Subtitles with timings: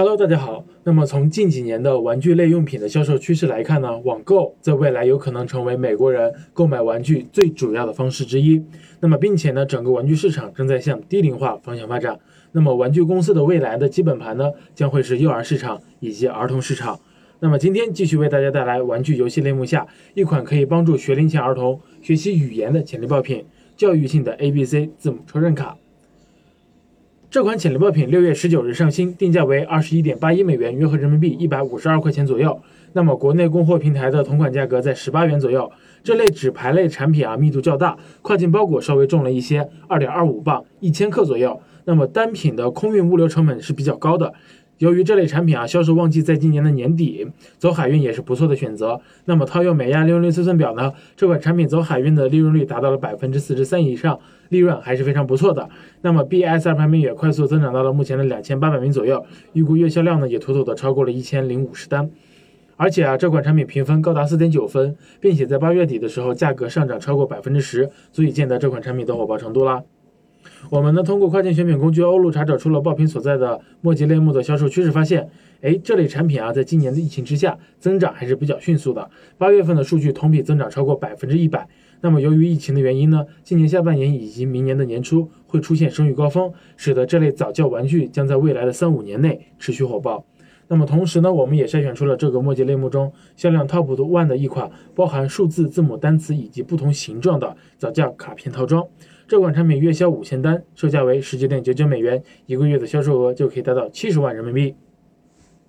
[0.00, 0.64] Hello，大家好。
[0.84, 8.64] 那么从近几年的玩具类用品的销售趋势来看呢，网购在未来有可能成为美国人购买玩具最主要的方式之一。
[9.00, 12.18] 那么并且呢，整个玩具市场正在向低龄化方向发展。
[12.52, 16.98] 那么玩具公司的未来的基本盘呢，将会是幼儿市场以及儿童市场。
[17.40, 23.44] 那么今天继续为大家带来玩具游戏类目下一款可以帮助学龄前儿童学习语言的潜力爆品——
[23.76, 25.76] 教育性的 ABC 字母抽认卡。
[27.30, 32.60] 这款潜力爆品六月十九日上新，定价为二十一点八一美元，约合人民币一百五十二块钱左右。
[32.92, 35.70] 那么国内供货平台的同款价格在十八元左右。
[36.02, 41.60] 这类纸牌类产品啊，密度较大，跨境包裹稍微重了一些，二点二五磅，一千克左右。
[41.84, 44.34] 那么单品的空运物流成本是比较高的。
[44.80, 47.26] 由于这类产品啊，销售旺季在今年的年底，
[47.58, 48.98] 走海运也是不错的选择。
[49.26, 55.68] 那么套用美亚利润率测算表呢，这款产品走海运的利润率达到了百分之四十三以上，利润还是非常不错的。
[56.00, 59.22] 那么 BSR 排名也快速增长到了目前的两千八百名左右，
[59.52, 62.10] 预估月销量呢也妥妥的超过了一千零五十单。
[62.78, 69.82] 而且啊，这款产品评分高达四点九分，并且在八月底的时候价格上涨超过百分之十，足以见得这款产品的火爆程度啦。
[70.70, 75.28] 我们呢，通过跨境选品工具欧路查找出了爆品所在的墨迹类目的销售趋势，发现，
[75.62, 79.10] 哎，这类产品啊，在今年的疫情之下，增长还是比较迅速的。
[79.36, 81.66] 八月份的数据同比增长超过百分之一百。
[82.02, 90.24] 那么，由于疫情的原因呢，今年下半年以及明年的年初会出现生育高峰，使得这类早教玩具将在未来的三五年内持续火爆。
[90.72, 98.86] 那么同时呢，我们也筛选出了这个墨迹类目中销量 top one 的一款，包含数字、字母、单词以及不同形状的早教卡片套装。
[99.26, 104.76] 这款产品月销五千单，售价为十九点九九美元，一个月的销售额就可以达到七十万人民币。